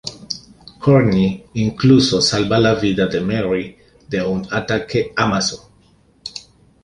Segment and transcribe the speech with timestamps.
[0.79, 3.77] Courtney incluso salva la vida de Merry
[4.09, 5.69] de un ataque Amazo.